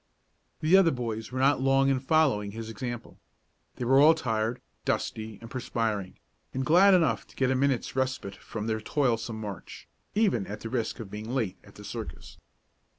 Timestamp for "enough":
6.95-7.27